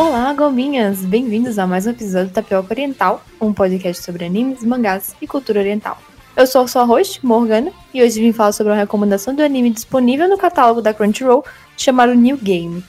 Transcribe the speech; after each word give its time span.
Olá, 0.00 0.32
gominhas! 0.32 1.04
Bem-vindos 1.04 1.58
a 1.58 1.66
mais 1.66 1.84
um 1.84 1.90
episódio 1.90 2.28
do 2.28 2.32
Tapioca 2.32 2.72
Oriental, 2.72 3.20
um 3.40 3.52
podcast 3.52 4.04
sobre 4.04 4.24
animes, 4.24 4.62
mangás 4.62 5.16
e 5.20 5.26
cultura 5.26 5.58
oriental. 5.58 5.98
Eu 6.36 6.46
sou 6.46 6.62
a 6.62 6.68
sua 6.68 6.84
host, 6.84 7.26
Morgana, 7.26 7.72
e 7.92 8.00
hoje 8.00 8.20
vim 8.20 8.32
falar 8.32 8.52
sobre 8.52 8.72
uma 8.72 8.78
recomendação 8.78 9.34
do 9.34 9.42
anime 9.42 9.70
disponível 9.70 10.28
no 10.28 10.38
catálogo 10.38 10.80
da 10.80 10.94
Crunchyroll 10.94 11.44
chamado 11.76 12.14
New 12.14 12.36
Game. 12.36 12.84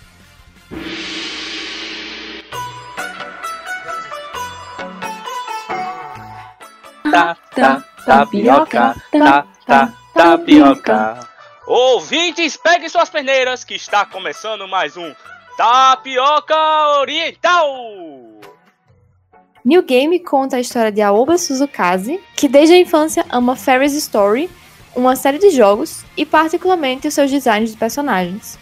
Tá, 7.09 7.35
tá, 7.55 7.83
tapioca, 8.05 8.95
tá, 9.11 9.47
tá, 9.65 9.93
tapioca. 10.13 11.27
Ouvintes, 11.65 12.55
peguem 12.55 12.87
suas 12.87 13.09
peneiras 13.09 13.63
que 13.63 13.73
está 13.73 14.05
começando 14.05 14.67
mais 14.67 14.95
um 14.95 15.11
Tapioca 15.59 16.55
Oriental! 17.01 17.67
New 19.65 19.83
Game 19.83 20.17
conta 20.19 20.55
a 20.55 20.61
história 20.61 20.89
de 20.89 21.01
Aoba 21.01 21.37
Suzukaze, 21.37 22.17
que 22.37 22.47
desde 22.47 22.75
a 22.75 22.77
infância 22.77 23.25
ama 23.29 23.57
Fairy's 23.57 23.93
Story, 23.93 24.49
uma 24.95 25.17
série 25.17 25.37
de 25.37 25.49
jogos, 25.49 26.05
e 26.15 26.25
particularmente 26.25 27.09
os 27.09 27.13
seus 27.13 27.29
designs 27.29 27.71
de 27.71 27.77
personagens. 27.77 28.57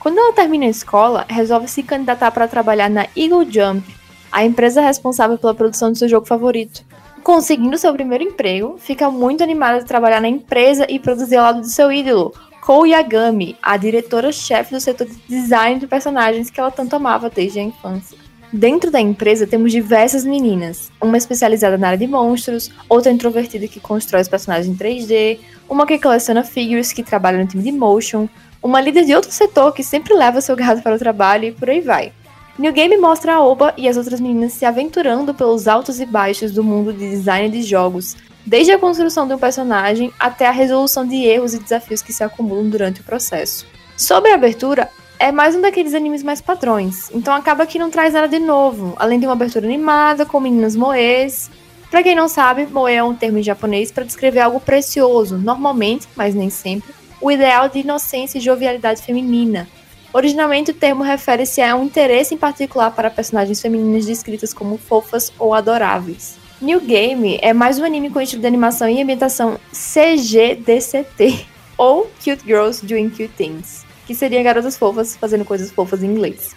Quando 0.00 0.18
ela 0.18 0.32
termina 0.32 0.66
a 0.66 0.70
escola, 0.70 1.24
resolve 1.28 1.68
se 1.68 1.84
candidatar 1.84 2.32
para 2.32 2.48
trabalhar 2.48 2.90
na 2.90 3.06
Eagle 3.16 3.48
Jump, 3.48 3.88
a 4.32 4.44
empresa 4.44 4.80
responsável 4.80 5.38
pela 5.38 5.54
produção 5.54 5.92
do 5.92 5.98
seu 5.98 6.08
jogo 6.08 6.26
favorito. 6.26 6.84
Conseguindo 7.22 7.78
seu 7.78 7.92
primeiro 7.92 8.24
emprego, 8.24 8.76
fica 8.76 9.08
muito 9.08 9.44
animada 9.44 9.78
de 9.78 9.86
trabalhar 9.86 10.20
na 10.20 10.28
empresa 10.28 10.84
e 10.90 10.98
produzir 10.98 11.36
ao 11.36 11.44
lado 11.44 11.60
do 11.60 11.68
seu 11.68 11.92
ídolo, 11.92 12.34
Kou 12.64 12.86
Yagami, 12.86 13.58
a 13.62 13.76
diretora-chefe 13.76 14.72
do 14.72 14.80
setor 14.80 15.06
de 15.06 15.16
design 15.28 15.78
de 15.78 15.86
personagens 15.86 16.48
que 16.48 16.58
ela 16.58 16.70
tanto 16.70 16.96
amava 16.96 17.28
desde 17.28 17.58
a 17.58 17.62
infância. 17.62 18.16
Dentro 18.50 18.90
da 18.90 18.98
empresa 18.98 19.46
temos 19.46 19.70
diversas 19.70 20.24
meninas, 20.24 20.90
uma 20.98 21.18
especializada 21.18 21.76
na 21.76 21.88
área 21.88 21.98
de 21.98 22.06
monstros, 22.06 22.70
outra 22.88 23.12
introvertida 23.12 23.68
que 23.68 23.78
constrói 23.78 24.22
os 24.22 24.28
personagens 24.28 24.66
em 24.66 24.74
3D, 24.74 25.40
uma 25.68 25.86
que 25.86 25.98
coleciona 25.98 26.42
figures 26.42 26.90
que 26.90 27.02
trabalha 27.02 27.36
no 27.36 27.46
time 27.46 27.62
de 27.62 27.70
motion, 27.70 28.26
uma 28.62 28.80
líder 28.80 29.04
de 29.04 29.14
outro 29.14 29.30
setor 29.30 29.74
que 29.74 29.84
sempre 29.84 30.14
leva 30.14 30.40
seu 30.40 30.56
gato 30.56 30.82
para 30.82 30.96
o 30.96 30.98
trabalho 30.98 31.44
e 31.44 31.52
por 31.52 31.68
aí 31.68 31.82
vai. 31.82 32.14
New 32.58 32.72
Game 32.72 32.96
mostra 32.96 33.34
a 33.34 33.44
Oba 33.44 33.74
e 33.76 33.86
as 33.86 33.98
outras 33.98 34.20
meninas 34.20 34.54
se 34.54 34.64
aventurando 34.64 35.34
pelos 35.34 35.68
altos 35.68 36.00
e 36.00 36.06
baixos 36.06 36.50
do 36.50 36.64
mundo 36.64 36.94
de 36.94 37.10
design 37.10 37.50
de 37.50 37.62
jogos, 37.62 38.16
desde 38.44 38.72
a 38.72 38.78
construção 38.78 39.26
de 39.26 39.34
um 39.34 39.38
personagem 39.38 40.12
até 40.18 40.46
a 40.46 40.50
resolução 40.50 41.06
de 41.06 41.16
erros 41.24 41.54
e 41.54 41.58
desafios 41.58 42.02
que 42.02 42.12
se 42.12 42.22
acumulam 42.22 42.68
durante 42.68 43.00
o 43.00 43.04
processo. 43.04 43.66
Sobre 43.96 44.30
a 44.30 44.34
abertura, 44.34 44.90
é 45.18 45.30
mais 45.30 45.54
um 45.54 45.60
daqueles 45.60 45.94
animes 45.94 46.22
mais 46.22 46.40
padrões, 46.40 47.10
então 47.14 47.34
acaba 47.34 47.66
que 47.66 47.78
não 47.78 47.90
traz 47.90 48.12
nada 48.12 48.28
de 48.28 48.38
novo, 48.38 48.94
além 48.98 49.18
de 49.18 49.26
uma 49.26 49.32
abertura 49.32 49.66
animada 49.66 50.26
com 50.26 50.40
meninas 50.40 50.76
moes. 50.76 51.50
Para 51.90 52.02
quem 52.02 52.14
não 52.14 52.28
sabe, 52.28 52.66
moe 52.66 52.92
é 52.92 53.02
um 53.02 53.14
termo 53.14 53.38
em 53.38 53.42
japonês 53.42 53.92
para 53.92 54.04
descrever 54.04 54.40
algo 54.40 54.60
precioso, 54.60 55.38
normalmente, 55.38 56.08
mas 56.16 56.34
nem 56.34 56.50
sempre, 56.50 56.92
o 57.20 57.30
ideal 57.30 57.68
de 57.68 57.78
inocência 57.78 58.38
e 58.38 58.40
jovialidade 58.40 59.00
feminina. 59.00 59.68
Originalmente, 60.12 60.72
o 60.72 60.74
termo 60.74 61.02
refere-se 61.02 61.62
a 61.62 61.74
um 61.74 61.84
interesse 61.84 62.34
em 62.34 62.38
particular 62.38 62.90
para 62.90 63.10
personagens 63.10 63.60
femininas 63.60 64.06
descritas 64.06 64.52
como 64.52 64.76
fofas 64.76 65.32
ou 65.38 65.54
adoráveis. 65.54 66.36
New 66.64 66.80
Game 66.80 67.38
é 67.42 67.52
mais 67.52 67.78
um 67.78 67.84
anime 67.84 68.08
com 68.08 68.18
estilo 68.18 68.40
de 68.40 68.48
animação 68.48 68.88
e 68.88 68.98
ambientação 68.98 69.60
CGDCT, 69.70 71.44
ou 71.76 72.10
Cute 72.24 72.42
Girls 72.42 72.86
Doing 72.86 73.10
Cute 73.10 73.28
Things, 73.36 73.84
que 74.06 74.14
seria 74.14 74.42
garotas 74.42 74.74
fofas 74.74 75.14
fazendo 75.14 75.44
coisas 75.44 75.70
fofas 75.70 76.02
em 76.02 76.06
inglês. 76.06 76.56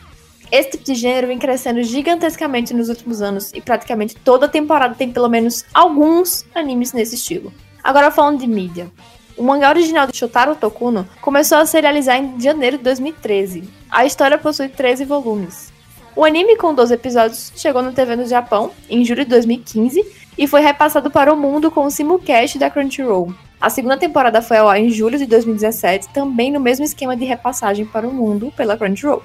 Esse 0.50 0.72
tipo 0.72 0.85
de 0.85 0.96
gênero 0.96 1.28
vem 1.28 1.38
crescendo 1.38 1.84
gigantescamente 1.84 2.73
nos 2.73 2.88
últimos 2.88 3.22
anos 3.22 3.51
e 3.53 3.59
praticamente 3.59 4.16
toda 4.16 4.47
temporada 4.47 4.96
tem 4.96 5.12
pelo 5.12 5.28
menos 5.28 5.66
alguns 5.73 6.46
animes 6.56 6.94
nesse 6.94 7.16
estilo. 7.16 7.51
Agora 7.84 8.09
falando 8.09 8.40
de 8.40 8.47
mídia. 8.47 8.90
O 9.35 9.44
mangá 9.44 9.67
original 9.67 10.07
de 10.07 10.16
Shotaro 10.16 10.56
Tokuno 10.56 11.06
começou 11.19 11.57
a 11.57 11.66
serializar 11.66 12.17
em 12.17 12.40
janeiro 12.40 12.78
de 12.78 12.84
2013. 12.85 13.69
A 13.91 14.06
história 14.06 14.38
possui 14.38 14.69
13 14.69 15.03
volumes. 15.03 15.75
O 16.17 16.25
anime, 16.25 16.55
com 16.57 16.73
12 16.73 16.95
episódios, 16.95 17.53
chegou 17.55 17.79
na 17.83 17.91
TV 17.91 18.16
no 18.16 18.25
Japão 18.25 18.72
em 18.89 19.05
julho 19.05 19.23
de 19.23 19.29
2015 19.29 20.03
e 20.35 20.47
foi 20.47 20.61
repassado 20.61 21.11
para 21.11 21.31
o 21.31 21.38
mundo 21.38 21.69
com 21.69 21.85
o 21.85 21.91
simulcast 21.91 22.57
da 22.57 22.72
Crunchyroll. 22.72 23.31
A 23.61 23.69
segunda 23.69 23.97
temporada 23.97 24.41
foi 24.41 24.57
ao 24.57 24.67
ar 24.67 24.79
em 24.79 24.89
julho 24.89 25.19
de 25.19 25.28
2017, 25.28 26.09
também 26.09 26.51
no 26.51 26.59
mesmo 26.59 26.83
esquema 26.83 27.16
de 27.16 27.23
repassagem 27.23 27.85
para 27.85 28.07
o 28.07 28.11
mundo 28.11 28.51
pela 28.57 28.75
Crunchyroll. 28.75 29.22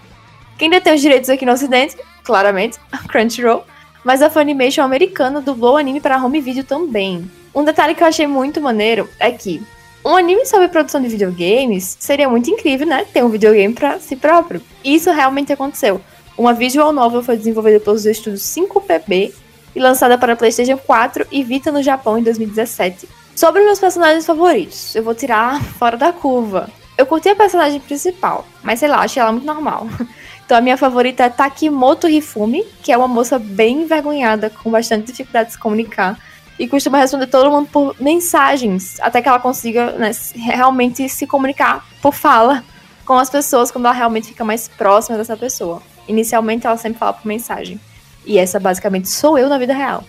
Quem 0.58 0.68
detém 0.68 0.92
os 0.92 1.00
direitos 1.00 1.30
aqui 1.30 1.46
no 1.46 1.52
ocidente, 1.52 1.96
claramente, 2.22 2.78
a 2.92 2.98
Crunchyroll, 3.08 3.64
mas 4.04 4.20
a 4.20 4.28
Funimation 4.28 4.82
americana 4.82 5.40
dublou 5.40 5.76
o 5.76 5.78
anime 5.78 5.98
para 5.98 6.22
home 6.22 6.42
video 6.42 6.62
também. 6.62 7.24
Um 7.54 7.64
detalhe 7.64 7.94
que 7.94 8.02
eu 8.02 8.08
achei 8.08 8.26
muito 8.26 8.60
maneiro 8.60 9.08
é 9.18 9.30
que 9.32 9.62
um 10.04 10.14
anime 10.14 10.44
sobre 10.44 10.68
produção 10.68 11.00
de 11.00 11.08
videogames 11.08 11.96
seria 11.98 12.28
muito 12.28 12.50
incrível, 12.50 12.86
né? 12.86 13.06
Ter 13.10 13.24
um 13.24 13.30
videogame 13.30 13.72
para 13.72 13.98
si 13.98 14.14
próprio. 14.14 14.60
E 14.84 14.94
isso 14.94 15.10
realmente 15.10 15.54
aconteceu. 15.54 15.98
Uma 16.42 16.52
visual 16.52 16.92
novel 16.92 17.22
foi 17.22 17.36
desenvolvida 17.36 17.78
pelos 17.78 18.04
estúdios 18.04 18.42
5PB 18.42 19.32
e 19.76 19.78
lançada 19.78 20.18
para 20.18 20.34
PlayStation 20.34 20.76
4 20.76 21.24
e 21.30 21.44
Vita 21.44 21.70
no 21.70 21.80
Japão 21.80 22.18
em 22.18 22.22
2017. 22.24 23.08
Sobre 23.32 23.62
meus 23.62 23.78
personagens 23.78 24.26
favoritos, 24.26 24.92
eu 24.96 25.04
vou 25.04 25.14
tirar 25.14 25.62
fora 25.78 25.96
da 25.96 26.12
curva. 26.12 26.68
Eu 26.98 27.06
curti 27.06 27.28
a 27.28 27.36
personagem 27.36 27.78
principal, 27.78 28.44
mas 28.60 28.80
sei 28.80 28.88
lá, 28.88 29.02
achei 29.02 29.22
ela 29.22 29.30
muito 29.30 29.46
normal. 29.46 29.86
Então 30.44 30.58
a 30.58 30.60
minha 30.60 30.76
favorita 30.76 31.22
é 31.22 31.30
Takimoto 31.30 32.08
Hifumi, 32.08 32.64
que 32.82 32.90
é 32.90 32.98
uma 32.98 33.06
moça 33.06 33.38
bem 33.38 33.82
envergonhada, 33.82 34.50
com 34.50 34.68
bastante 34.68 35.06
dificuldade 35.06 35.46
de 35.46 35.52
se 35.52 35.58
comunicar. 35.58 36.18
E 36.58 36.66
costuma 36.66 36.98
responder 36.98 37.28
todo 37.28 37.50
mundo 37.52 37.68
por 37.70 37.94
mensagens, 38.00 38.98
até 39.00 39.22
que 39.22 39.28
ela 39.28 39.38
consiga 39.38 39.92
né, 39.92 40.10
realmente 40.34 41.08
se 41.08 41.24
comunicar 41.24 41.86
por 42.02 42.12
fala 42.12 42.64
com 43.06 43.14
as 43.14 43.30
pessoas 43.30 43.70
quando 43.70 43.84
ela 43.84 43.94
realmente 43.94 44.26
fica 44.28 44.44
mais 44.44 44.66
próxima 44.66 45.16
dessa 45.16 45.36
pessoa. 45.36 45.80
Inicialmente 46.08 46.66
ela 46.66 46.76
sempre 46.76 46.98
fala 46.98 47.12
por 47.12 47.26
mensagem. 47.26 47.80
E 48.24 48.38
essa 48.38 48.60
basicamente 48.60 49.08
sou 49.08 49.38
eu 49.38 49.48
na 49.48 49.58
vida 49.58 49.74
real. 49.74 50.04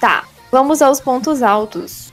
Tá, 0.00 0.24
vamos 0.50 0.82
aos 0.82 1.00
pontos 1.00 1.42
altos. 1.42 2.12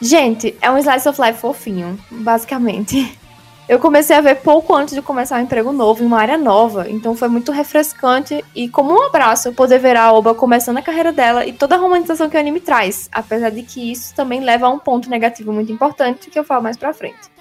Gente, 0.00 0.56
é 0.60 0.70
um 0.70 0.78
slice 0.78 1.08
of 1.08 1.20
life 1.20 1.38
fofinho, 1.38 1.98
basicamente. 2.10 3.16
Eu 3.68 3.78
comecei 3.78 4.16
a 4.16 4.20
ver 4.20 4.34
pouco 4.42 4.74
antes 4.74 4.92
de 4.92 5.00
começar 5.00 5.38
um 5.38 5.44
emprego 5.44 5.72
novo, 5.72 6.02
em 6.02 6.06
uma 6.06 6.18
área 6.18 6.36
nova, 6.36 6.90
então 6.90 7.14
foi 7.14 7.28
muito 7.28 7.52
refrescante 7.52 8.44
e 8.54 8.68
como 8.68 8.92
um 8.92 9.06
abraço 9.06 9.52
poder 9.52 9.78
ver 9.78 9.96
a 9.96 10.12
Oba 10.12 10.34
começando 10.34 10.78
a 10.78 10.82
carreira 10.82 11.12
dela 11.12 11.46
e 11.46 11.52
toda 11.52 11.76
a 11.76 11.78
romantização 11.78 12.28
que 12.28 12.36
o 12.36 12.40
anime 12.40 12.60
traz, 12.60 13.08
apesar 13.12 13.50
de 13.50 13.62
que 13.62 13.92
isso 13.92 14.14
também 14.14 14.40
leva 14.40 14.66
a 14.66 14.68
um 14.68 14.80
ponto 14.80 15.08
negativo 15.08 15.52
muito 15.52 15.70
importante 15.70 16.28
que 16.28 16.38
eu 16.38 16.44
falo 16.44 16.62
mais 16.62 16.76
pra 16.76 16.92
frente. 16.92 17.31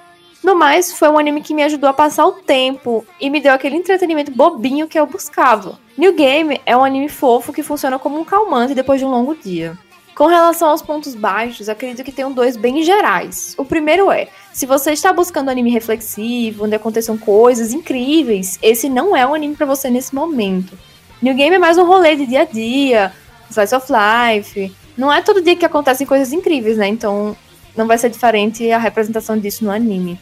No 0.43 0.55
mais, 0.55 0.91
foi 0.91 1.07
um 1.07 1.19
anime 1.19 1.41
que 1.41 1.53
me 1.53 1.61
ajudou 1.61 1.87
a 1.87 1.93
passar 1.93 2.25
o 2.25 2.31
tempo 2.31 3.05
e 3.19 3.29
me 3.29 3.39
deu 3.39 3.53
aquele 3.53 3.75
entretenimento 3.75 4.31
bobinho 4.31 4.87
que 4.87 4.99
eu 4.99 5.05
buscava. 5.05 5.77
New 5.95 6.13
Game 6.13 6.59
é 6.65 6.75
um 6.75 6.83
anime 6.83 7.09
fofo 7.09 7.53
que 7.53 7.61
funciona 7.61 7.99
como 7.99 8.19
um 8.19 8.25
calmante 8.25 8.73
depois 8.73 8.99
de 8.99 9.05
um 9.05 9.11
longo 9.11 9.35
dia. 9.35 9.77
Com 10.15 10.25
relação 10.25 10.69
aos 10.69 10.81
pontos 10.81 11.13
baixos, 11.13 11.69
acredito 11.69 12.03
que 12.03 12.11
tenho 12.11 12.31
dois 12.31 12.57
bem 12.57 12.81
gerais. 12.81 13.53
O 13.55 13.63
primeiro 13.63 14.11
é, 14.11 14.29
se 14.51 14.65
você 14.65 14.91
está 14.93 15.13
buscando 15.13 15.47
um 15.47 15.51
anime 15.51 15.69
reflexivo, 15.69 16.65
onde 16.65 16.75
aconteçam 16.75 17.17
coisas 17.17 17.71
incríveis, 17.71 18.57
esse 18.63 18.89
não 18.89 19.15
é 19.15 19.25
um 19.25 19.35
anime 19.35 19.55
para 19.55 19.67
você 19.67 19.91
nesse 19.91 20.13
momento. 20.13 20.77
New 21.21 21.35
Game 21.35 21.55
é 21.55 21.59
mais 21.59 21.77
um 21.77 21.85
rolê 21.85 22.15
de 22.15 22.25
dia 22.25 22.41
a 22.41 22.45
dia, 22.45 23.13
slice 23.49 23.75
of 23.75 23.87
life. 23.91 24.75
Não 24.97 25.13
é 25.13 25.21
todo 25.21 25.41
dia 25.41 25.55
que 25.55 25.65
acontecem 25.65 26.07
coisas 26.07 26.33
incríveis, 26.33 26.77
né? 26.77 26.87
Então 26.87 27.37
não 27.77 27.85
vai 27.85 27.97
ser 27.99 28.09
diferente 28.09 28.69
a 28.71 28.79
representação 28.79 29.37
disso 29.37 29.63
no 29.63 29.71
anime. 29.71 30.19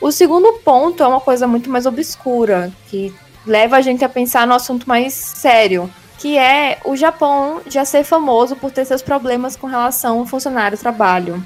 O 0.00 0.10
segundo 0.10 0.54
ponto 0.64 1.02
é 1.02 1.06
uma 1.06 1.20
coisa 1.20 1.46
muito 1.46 1.68
mais 1.68 1.84
obscura, 1.84 2.72
que 2.88 3.14
leva 3.46 3.76
a 3.76 3.80
gente 3.82 4.02
a 4.02 4.08
pensar 4.08 4.46
no 4.46 4.54
assunto 4.54 4.88
mais 4.88 5.12
sério, 5.12 5.90
que 6.18 6.38
é 6.38 6.78
o 6.86 6.96
Japão 6.96 7.60
já 7.66 7.84
ser 7.84 8.02
famoso 8.02 8.56
por 8.56 8.70
ter 8.70 8.86
seus 8.86 9.02
problemas 9.02 9.56
com 9.56 9.66
relação 9.66 10.20
ao 10.20 10.26
funcionário-trabalho. 10.26 11.44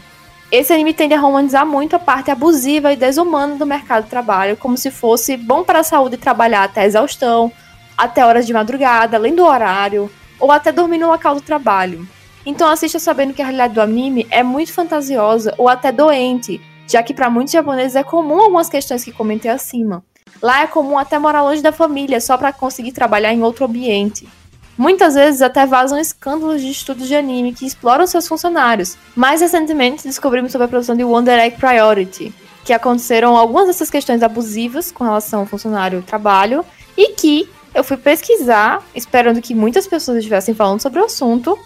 Esse 0.52 0.72
anime 0.72 0.94
tende 0.94 1.14
a 1.14 1.20
romantizar 1.20 1.66
muito 1.66 1.96
a 1.96 1.98
parte 1.98 2.30
abusiva 2.30 2.92
e 2.92 2.96
desumana 2.96 3.56
do 3.56 3.66
mercado 3.66 4.04
de 4.04 4.10
trabalho, 4.10 4.56
como 4.56 4.78
se 4.78 4.88
fosse 4.88 5.36
bom 5.36 5.64
para 5.64 5.80
a 5.80 5.84
saúde 5.84 6.16
trabalhar 6.16 6.62
até 6.62 6.84
exaustão, 6.84 7.50
até 7.98 8.24
horas 8.24 8.46
de 8.46 8.52
madrugada, 8.52 9.16
além 9.16 9.34
do 9.34 9.44
horário, 9.44 10.08
ou 10.38 10.52
até 10.52 10.70
dormir 10.70 10.98
no 10.98 11.08
local 11.08 11.34
do 11.34 11.40
trabalho. 11.40 12.06
Então 12.46 12.68
assista 12.68 13.00
sabendo 13.00 13.34
que 13.34 13.42
a 13.42 13.46
realidade 13.46 13.74
do 13.74 13.80
anime 13.80 14.28
é 14.30 14.44
muito 14.44 14.72
fantasiosa 14.72 15.52
ou 15.58 15.68
até 15.68 15.90
doente, 15.90 16.60
já 16.86 17.02
que 17.02 17.14
para 17.14 17.30
muitos 17.30 17.52
japoneses 17.52 17.96
é 17.96 18.02
comum 18.02 18.40
algumas 18.40 18.68
questões 18.68 19.04
que 19.04 19.12
comentei 19.12 19.50
acima. 19.50 20.04
Lá 20.42 20.62
é 20.62 20.66
comum 20.66 20.98
até 20.98 21.18
morar 21.18 21.42
longe 21.42 21.62
da 21.62 21.72
família 21.72 22.20
só 22.20 22.36
para 22.36 22.52
conseguir 22.52 22.92
trabalhar 22.92 23.32
em 23.32 23.42
outro 23.42 23.64
ambiente. 23.64 24.28
Muitas 24.76 25.14
vezes 25.14 25.40
até 25.40 25.64
vazam 25.64 25.98
escândalos 25.98 26.60
de 26.60 26.70
estudos 26.70 27.06
de 27.06 27.14
anime 27.14 27.52
que 27.52 27.64
exploram 27.64 28.06
seus 28.06 28.26
funcionários. 28.26 28.98
Mais 29.14 29.40
recentemente 29.40 30.02
descobrimos 30.02 30.50
sobre 30.50 30.64
a 30.64 30.68
produção 30.68 30.96
de 30.96 31.04
Wonder 31.04 31.38
Egg 31.38 31.56
Priority, 31.56 32.34
que 32.64 32.72
aconteceram 32.72 33.36
algumas 33.36 33.68
dessas 33.68 33.88
questões 33.88 34.22
abusivas 34.22 34.90
com 34.90 35.04
relação 35.04 35.40
ao 35.40 35.46
funcionário 35.46 36.02
trabalho 36.02 36.64
e 36.96 37.12
que 37.12 37.48
eu 37.72 37.84
fui 37.84 37.96
pesquisar, 37.96 38.82
esperando 38.94 39.40
que 39.40 39.54
muitas 39.54 39.86
pessoas 39.86 40.18
estivessem 40.18 40.54
falando 40.54 40.80
sobre 40.80 41.00
o 41.00 41.04
assunto, 41.04 41.58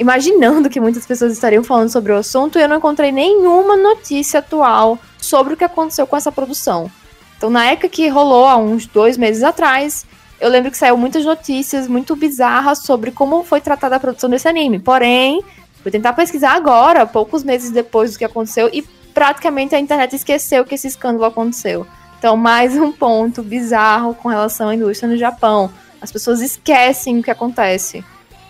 imaginando 0.00 0.70
que 0.70 0.80
muitas 0.80 1.04
pessoas 1.04 1.30
estariam 1.30 1.62
falando 1.62 1.90
sobre 1.90 2.10
o 2.10 2.16
assunto, 2.16 2.58
e 2.58 2.62
eu 2.62 2.68
não 2.68 2.78
encontrei 2.78 3.12
nenhuma 3.12 3.76
notícia 3.76 4.40
atual 4.40 4.98
sobre 5.18 5.52
o 5.52 5.56
que 5.58 5.62
aconteceu 5.62 6.06
com 6.06 6.16
essa 6.16 6.32
produção. 6.32 6.90
Então, 7.36 7.50
na 7.50 7.66
época 7.66 7.86
que 7.90 8.08
rolou, 8.08 8.46
há 8.46 8.56
uns 8.56 8.86
dois 8.86 9.18
meses 9.18 9.42
atrás, 9.42 10.06
eu 10.40 10.48
lembro 10.48 10.70
que 10.70 10.78
saiu 10.78 10.96
muitas 10.96 11.22
notícias 11.22 11.86
muito 11.86 12.16
bizarras 12.16 12.78
sobre 12.78 13.10
como 13.10 13.44
foi 13.44 13.60
tratada 13.60 13.96
a 13.96 14.00
produção 14.00 14.30
desse 14.30 14.48
anime. 14.48 14.78
Porém, 14.78 15.44
fui 15.82 15.90
tentar 15.90 16.14
pesquisar 16.14 16.52
agora, 16.52 17.04
poucos 17.04 17.44
meses 17.44 17.70
depois 17.70 18.12
do 18.12 18.18
que 18.18 18.24
aconteceu, 18.24 18.70
e 18.72 18.80
praticamente 19.12 19.74
a 19.74 19.78
internet 19.78 20.16
esqueceu 20.16 20.64
que 20.64 20.76
esse 20.76 20.86
escândalo 20.86 21.26
aconteceu. 21.26 21.86
Então, 22.18 22.38
mais 22.38 22.74
um 22.74 22.90
ponto 22.90 23.42
bizarro 23.42 24.14
com 24.14 24.30
relação 24.30 24.70
à 24.70 24.74
indústria 24.74 25.10
no 25.10 25.18
Japão. 25.18 25.70
As 26.00 26.10
pessoas 26.10 26.40
esquecem 26.40 27.18
o 27.18 27.22
que 27.22 27.30
acontece. 27.30 28.02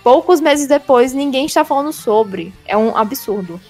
Poucos 0.02 0.40
meses 0.40 0.66
depois, 0.66 1.12
ninguém 1.12 1.46
está 1.46 1.64
falando 1.64 1.92
sobre. 1.92 2.52
É 2.66 2.76
um 2.76 2.96
absurdo. 2.96 3.60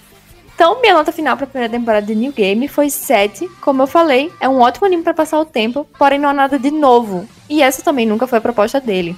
Então, 0.53 0.79
minha 0.79 0.93
nota 0.93 1.11
final 1.11 1.35
para 1.35 1.45
a 1.45 1.49
primeira 1.49 1.73
temporada 1.73 2.05
de 2.05 2.13
New 2.13 2.31
Game 2.31 2.67
foi 2.67 2.89
7. 2.89 3.49
Como 3.61 3.81
eu 3.81 3.87
falei, 3.87 4.31
é 4.39 4.47
um 4.47 4.59
ótimo 4.59 4.85
anime 4.85 5.01
para 5.01 5.13
passar 5.13 5.39
o 5.39 5.45
tempo, 5.45 5.87
porém 5.97 6.19
não 6.19 6.29
há 6.29 6.33
nada 6.33 6.59
de 6.59 6.69
novo. 6.69 7.27
E 7.49 7.61
essa 7.61 7.81
também 7.81 8.05
nunca 8.05 8.27
foi 8.27 8.37
a 8.37 8.41
proposta 8.41 8.79
dele. 8.79 9.15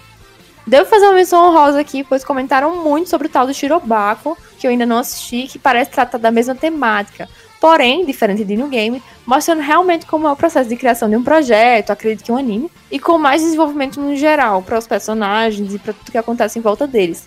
Devo 0.66 0.90
fazer 0.90 1.06
uma 1.06 1.16
menção 1.16 1.46
honrosa 1.46 1.80
aqui, 1.80 2.04
pois 2.04 2.24
comentaram 2.24 2.82
muito 2.82 3.10
sobre 3.10 3.28
o 3.28 3.30
tal 3.30 3.46
do 3.46 3.54
Shirobako, 3.54 4.38
que 4.58 4.66
eu 4.66 4.72
ainda 4.72 4.86
não 4.86 4.98
assisti, 4.98 5.48
que 5.48 5.60
parece 5.60 5.92
tratar 5.92 6.18
da 6.18 6.32
mesma 6.32 6.56
temática. 6.56 7.28
Porém, 7.64 8.06
diferente 8.06 8.44
de 8.44 8.58
New 8.58 8.68
Game, 8.68 9.02
mostrando 9.26 9.62
realmente 9.62 10.06
como 10.06 10.28
é 10.28 10.32
o 10.34 10.36
processo 10.36 10.68
de 10.68 10.76
criação 10.76 11.10
de 11.10 11.16
um 11.16 11.24
projeto, 11.24 11.92
acredito 11.92 12.26
que 12.26 12.30
um 12.30 12.36
anime, 12.36 12.70
e 12.92 13.00
com 13.00 13.18
mais 13.18 13.42
desenvolvimento 13.42 14.02
no 14.02 14.18
geral, 14.18 14.62
para 14.62 14.78
os 14.78 14.86
personagens 14.86 15.74
e 15.74 15.80
para 15.80 15.94
tudo 15.94 16.12
que 16.12 16.18
acontece 16.18 16.60
em 16.60 16.62
volta 16.62 16.86
deles. 16.86 17.26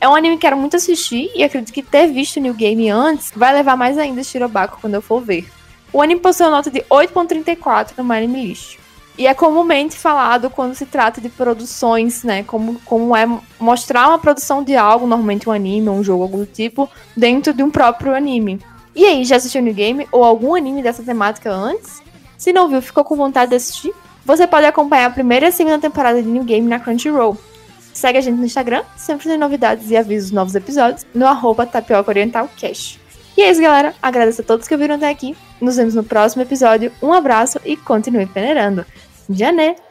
É 0.00 0.08
um 0.08 0.14
anime 0.14 0.36
que 0.36 0.40
quero 0.40 0.56
muito 0.56 0.74
assistir 0.74 1.30
e 1.34 1.44
acredito 1.44 1.70
que 1.70 1.82
ter 1.82 2.06
visto 2.06 2.40
New 2.40 2.54
Game 2.54 2.88
antes 2.88 3.30
vai 3.36 3.52
levar 3.52 3.76
mais 3.76 3.98
ainda 3.98 4.24
Shirobako 4.24 4.78
quando 4.80 4.94
eu 4.94 5.02
for 5.02 5.20
ver. 5.20 5.46
O 5.92 6.00
anime 6.00 6.18
possui 6.18 6.46
uma 6.46 6.52
nota 6.52 6.70
de 6.70 6.80
8.34 6.80 7.90
no 7.98 8.04
My 8.04 8.16
Anime 8.16 8.46
List. 8.46 8.78
E 9.18 9.26
é 9.26 9.34
comumente 9.34 9.98
falado 9.98 10.48
quando 10.48 10.74
se 10.74 10.86
trata 10.86 11.20
de 11.20 11.28
produções, 11.28 12.24
né? 12.24 12.42
Como, 12.42 12.80
como 12.86 13.14
é 13.14 13.28
mostrar 13.60 14.08
uma 14.08 14.18
produção 14.18 14.64
de 14.64 14.74
algo, 14.74 15.06
normalmente 15.06 15.46
um 15.46 15.52
anime 15.52 15.90
um 15.90 16.02
jogo, 16.02 16.22
algo 16.22 16.38
do 16.38 16.46
tipo, 16.46 16.88
dentro 17.14 17.52
de 17.52 17.62
um 17.62 17.70
próprio 17.70 18.14
anime. 18.14 18.58
E 18.94 19.04
aí, 19.04 19.24
já 19.24 19.36
assistiu 19.36 19.62
New 19.62 19.74
Game 19.74 20.06
ou 20.12 20.22
algum 20.22 20.54
anime 20.54 20.82
dessa 20.82 21.02
temática 21.02 21.50
antes? 21.50 22.02
Se 22.36 22.52
não 22.52 22.68
viu, 22.68 22.80
ficou 22.80 23.04
com 23.04 23.16
vontade 23.16 23.50
de 23.50 23.56
assistir? 23.56 23.92
Você 24.24 24.46
pode 24.46 24.66
acompanhar 24.66 25.06
a 25.06 25.10
primeira 25.10 25.46
e 25.46 25.48
a 25.48 25.52
segunda 25.52 25.78
temporada 25.78 26.22
de 26.22 26.28
New 26.28 26.44
Game 26.44 26.66
na 26.66 26.80
Crunchyroll. 26.80 27.36
Segue 27.92 28.18
a 28.18 28.20
gente 28.20 28.36
no 28.36 28.44
Instagram, 28.44 28.82
sempre 28.96 29.28
tem 29.28 29.38
novidades 29.38 29.90
e 29.90 29.96
avisos 29.96 30.30
dos 30.30 30.34
novos 30.34 30.54
episódios, 30.54 31.06
no 31.14 31.26
arroba 31.26 31.66
Tapioca 31.66 32.10
Oriental 32.10 32.48
Cash. 32.60 32.98
E 33.36 33.42
é 33.42 33.50
isso, 33.50 33.60
galera. 33.60 33.94
Agradeço 34.00 34.42
a 34.42 34.44
todos 34.44 34.66
que 34.66 34.74
ouviram 34.74 34.94
até 34.94 35.08
aqui. 35.08 35.36
Nos 35.60 35.76
vemos 35.76 35.94
no 35.94 36.04
próximo 36.04 36.42
episódio. 36.42 36.92
Um 37.02 37.12
abraço 37.12 37.60
e 37.64 37.76
continue 37.76 38.26
peneirando. 38.26 38.86
Jané! 39.28 39.83